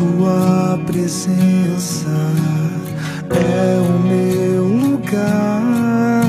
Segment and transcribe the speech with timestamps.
[0.00, 2.08] tua presença
[3.28, 6.24] é o meu lugar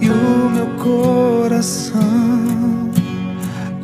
[0.00, 2.00] e o meu coração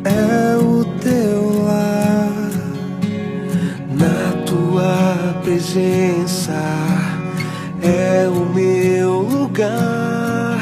[0.05, 2.31] é o teu lar.
[3.91, 6.53] Na tua presença
[7.81, 10.59] é o meu lugar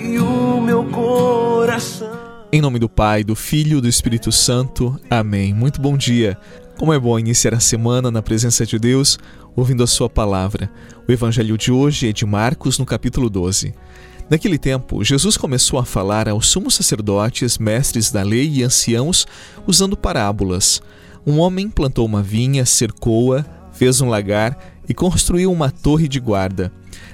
[0.00, 2.20] e o meu coração.
[2.52, 5.00] Em nome do Pai, do Filho e do Espírito Santo.
[5.08, 5.54] Amém.
[5.54, 6.36] Muito bom dia.
[6.80, 9.18] Como é bom iniciar a semana na presença de Deus,
[9.54, 10.72] ouvindo a Sua palavra.
[11.06, 13.74] O Evangelho de hoje é de Marcos, no capítulo 12.
[14.30, 19.26] Naquele tempo, Jesus começou a falar aos sumos sacerdotes, mestres da lei e anciãos,
[19.66, 20.80] usando parábolas.
[21.26, 26.72] Um homem plantou uma vinha, cercou-a, fez um lagar e construiu uma torre de guarda.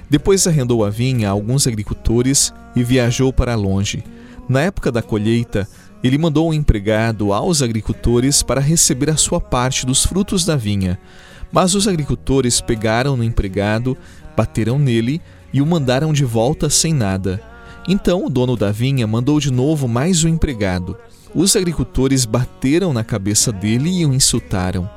[0.09, 4.01] Depois arrendou a vinha a alguns agricultores e viajou para longe.
[4.47, 5.67] Na época da colheita,
[6.03, 10.99] ele mandou um empregado aos agricultores para receber a sua parte dos frutos da vinha.
[11.51, 13.97] Mas os agricultores pegaram no empregado,
[14.35, 15.21] bateram nele
[15.51, 17.41] e o mandaram de volta sem nada.
[17.87, 20.97] Então o dono da vinha mandou de novo mais um empregado.
[21.33, 24.89] Os agricultores bateram na cabeça dele e o insultaram.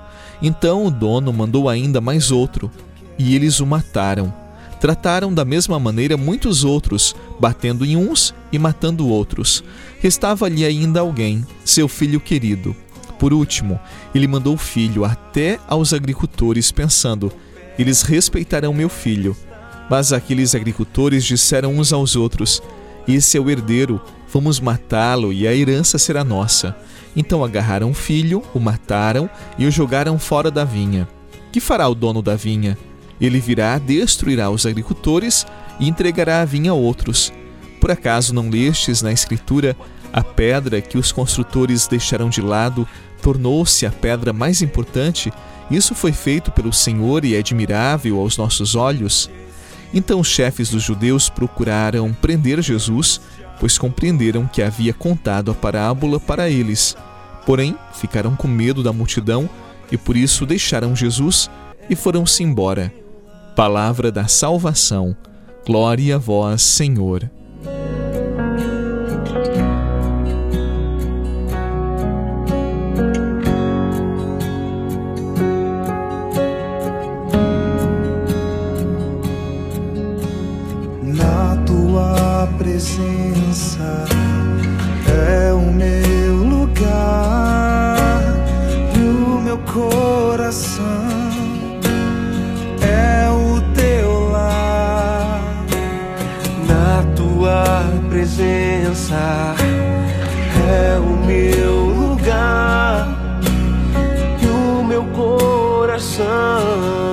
[0.43, 2.71] Então o dono mandou ainda mais outro,
[3.19, 4.40] e eles o mataram.
[4.81, 9.63] Trataram da mesma maneira muitos outros, batendo em uns e matando outros.
[10.01, 12.75] Restava-lhe ainda alguém, seu filho querido.
[13.19, 13.79] Por último,
[14.15, 17.31] ele mandou o filho até aos agricultores, pensando:
[17.79, 19.37] Eles respeitarão meu filho.
[19.91, 22.63] Mas aqueles agricultores disseram uns aos outros:
[23.07, 24.01] Esse é o herdeiro,
[24.33, 26.75] vamos matá-lo e a herança será nossa.
[27.15, 31.07] Então agarraram o filho, o mataram e o jogaram fora da vinha.
[31.53, 32.79] Que fará o dono da vinha?
[33.21, 35.47] Ele virá, destruirá os agricultores
[35.79, 37.33] e entregará a vinha a outros.
[37.81, 39.77] Por acaso não lestes na Escritura
[40.13, 42.87] a pedra que os construtores deixaram de lado
[43.21, 45.33] tornou-se a pedra mais importante?
[45.71, 49.31] Isso foi feito pelo Senhor e é admirável aos nossos olhos?
[49.93, 53.21] Então os chefes dos judeus procuraram prender Jesus,
[53.59, 56.97] pois compreenderam que havia contado a parábola para eles.
[57.47, 59.49] Porém, ficaram com medo da multidão
[59.91, 61.51] e por isso deixaram Jesus
[61.89, 63.00] e foram-se embora.
[63.55, 65.15] Palavra da salvação.
[65.67, 67.31] Glória a vós, Senhor.
[81.03, 84.05] Na tua presença
[85.07, 88.23] é o meu lugar
[88.97, 91.30] e o meu coração
[98.21, 99.55] presença
[100.69, 103.09] é o meu lugar
[104.43, 107.10] e o meu coração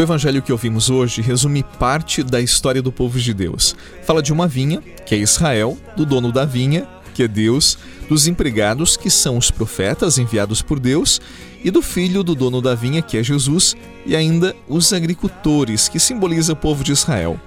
[0.00, 3.76] O evangelho que ouvimos hoje resume parte da história do povo de Deus.
[4.02, 7.76] Fala de uma vinha, que é Israel, do dono da vinha, que é Deus,
[8.08, 11.20] dos empregados, que são os profetas enviados por Deus,
[11.62, 16.00] e do filho do dono da vinha, que é Jesus, e ainda os agricultores, que
[16.00, 17.38] simboliza o povo de Israel.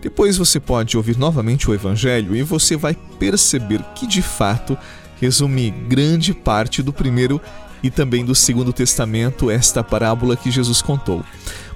[0.00, 4.76] Depois você pode ouvir novamente o evangelho e você vai perceber que de fato
[5.20, 7.40] resume grande parte do primeiro
[7.80, 11.24] e também do segundo testamento esta parábola que Jesus contou.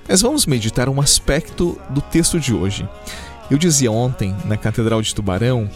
[0.09, 2.89] Mas vamos meditar um aspecto do texto de hoje.
[3.51, 5.69] Eu dizia ontem, na Catedral de Tubarão,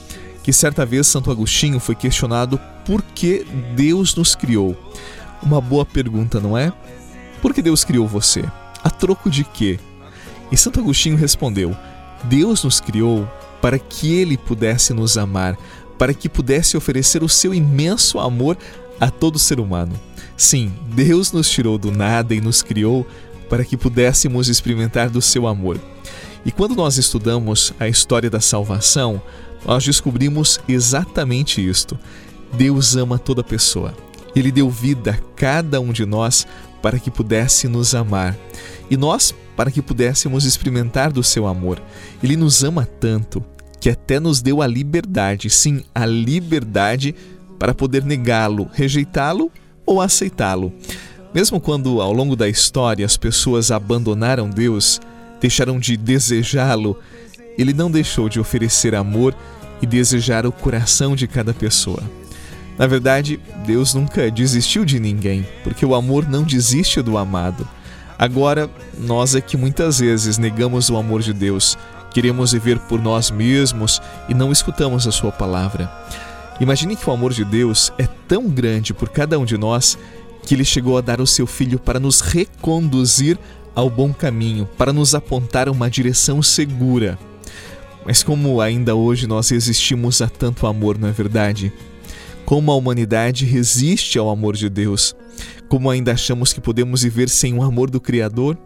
[0.43, 4.77] que certa vez Santo Agostinho foi questionado por que Deus nos criou.
[5.43, 6.73] Uma boa pergunta, não é?
[7.43, 8.45] Por que Deus criou você?
[8.83, 9.79] A troco de quê?
[10.51, 11.77] E Santo Agostinho respondeu:
[12.25, 13.29] Deus nos criou
[13.61, 15.57] para que Ele pudesse nos amar,
[15.99, 18.57] para que pudesse oferecer o seu imenso amor
[18.99, 19.93] a todo ser humano.
[20.37, 23.07] Sim, Deus nos tirou do nada e nos criou
[23.51, 25.79] para que pudéssemos experimentar do seu amor.
[26.47, 29.21] E quando nós estudamos a história da salvação,
[29.67, 31.99] nós descobrimos exatamente isto.
[32.55, 33.95] Deus ama toda pessoa.
[34.35, 36.47] Ele deu vida a cada um de nós
[36.81, 38.37] para que pudesse nos amar.
[38.89, 41.83] E nós, para que pudéssemos experimentar do seu amor.
[42.23, 43.45] Ele nos ama tanto
[43.81, 47.15] que até nos deu a liberdade, sim, a liberdade
[47.59, 49.51] para poder negá-lo, rejeitá-lo
[49.85, 50.73] ou aceitá-lo.
[51.32, 55.00] Mesmo quando ao longo da história as pessoas abandonaram Deus,
[55.41, 56.98] deixaram de desejá-lo,
[57.56, 59.34] ele não deixou de oferecer amor
[59.80, 62.03] e desejar o coração de cada pessoa.
[62.77, 67.68] Na verdade, Deus nunca desistiu de ninguém, porque o amor não desiste do amado.
[68.18, 68.68] Agora,
[68.98, 71.78] nós é que muitas vezes negamos o amor de Deus,
[72.12, 75.91] queremos viver por nós mesmos e não escutamos a Sua palavra.
[76.60, 79.97] Imagine que o amor de Deus é tão grande por cada um de nós
[80.42, 83.39] que Ele chegou a dar o Seu Filho para nos reconduzir
[83.75, 87.19] ao bom caminho, para nos apontar uma direção segura.
[88.04, 91.72] Mas como ainda hoje nós resistimos a tanto amor, não é verdade?
[92.51, 95.15] como a humanidade resiste ao amor de Deus,
[95.69, 98.59] como ainda achamos que podemos viver sem o amor do Criador.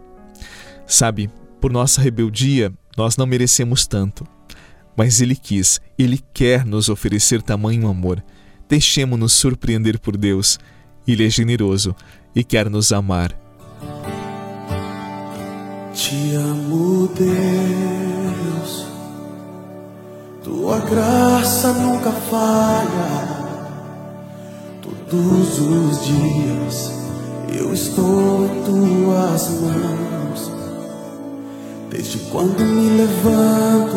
[0.87, 1.29] Sabe,
[1.61, 4.25] por nossa rebeldia, nós não merecemos tanto.
[4.97, 8.25] Mas Ele quis, Ele quer nos oferecer tamanho amor.
[8.67, 10.57] Deixemos-nos surpreender por Deus.
[11.07, 11.95] Ele é generoso
[12.35, 13.31] e quer nos amar.
[15.93, 18.87] Te amo, Deus.
[20.43, 23.45] Tua graça nunca falha.
[24.81, 26.91] Todos os dias
[27.57, 30.51] eu estou em tuas mãos.
[31.89, 33.95] Desde quando me levanto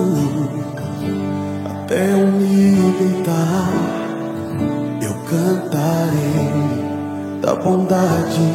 [1.64, 3.72] até eu me deitar,
[7.88, 8.48] bondade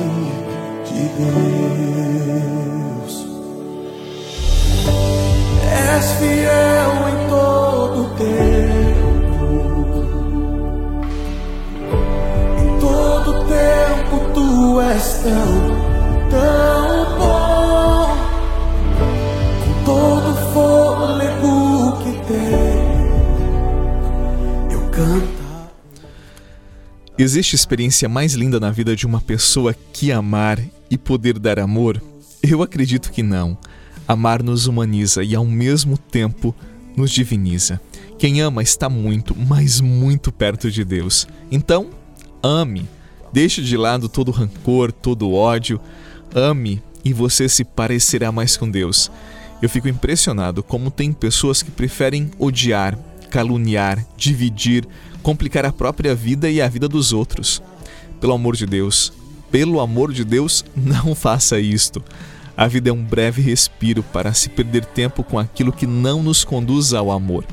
[0.86, 3.14] de Deus.
[5.72, 8.94] És fiel em todo tempo.
[14.94, 15.54] és tão,
[16.30, 18.08] tão bom
[19.64, 22.84] com todo fôlego que tem.
[24.72, 25.43] Eu canto.
[27.18, 32.02] Existe experiência mais linda na vida de uma pessoa que amar e poder dar amor?
[32.42, 33.58] Eu acredito que não.
[34.08, 36.56] Amar nos humaniza e ao mesmo tempo
[36.96, 37.80] nos diviniza.
[38.18, 41.28] Quem ama está muito, mas muito perto de Deus.
[41.52, 41.90] Então,
[42.42, 42.88] ame
[43.34, 45.82] Deixe de lado todo rancor, todo ódio.
[46.36, 49.12] Ame e você se parecerá mais com Deus.
[49.60, 52.96] Eu fico impressionado como tem pessoas que preferem odiar,
[53.34, 54.88] caluniar, dividir,
[55.24, 57.64] complicar a própria vida e a vida dos outros.
[58.22, 59.12] Pelo amor de Deus,
[59.52, 62.04] pelo amor de Deus, não faça isto.
[62.56, 66.44] A vida é um breve respiro para se perder tempo com aquilo que não nos
[66.44, 67.44] conduz ao amor.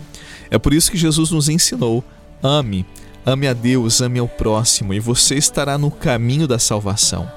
[0.51, 2.05] É por isso que Jesus nos ensinou:
[2.43, 2.85] ame,
[3.25, 7.31] Ame a Deus, ame ao próximo e você estará no caminho da salvação.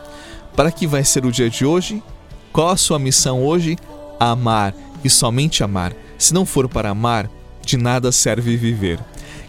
[0.53, 2.03] Para que vai ser o dia de hoje?
[2.51, 3.77] Qual a sua missão hoje?
[4.19, 4.73] Amar
[5.03, 5.93] e somente amar.
[6.17, 7.29] Se não for para amar,
[7.65, 8.99] de nada serve viver.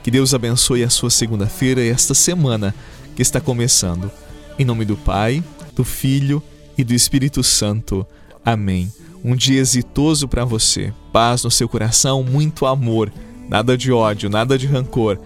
[0.02, 2.74] Que Deus abençoe a sua segunda-feira e esta semana
[3.16, 4.10] que está começando.
[4.58, 5.42] Em nome do Pai,
[5.74, 6.42] do Filho
[6.76, 8.06] e do Espírito Santo.
[8.44, 8.92] Amém.
[9.24, 10.92] Um dia exitoso para você.
[11.12, 13.12] Paz no seu coração, muito amor,
[13.48, 15.18] nada de ódio, nada de rancor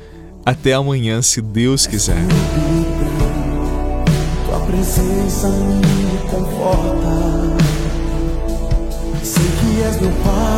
[0.48, 2.16] até amanhã, se Deus quiser.
[4.46, 7.56] Tua presença me conforta.
[9.22, 10.57] Sei que és meu pai,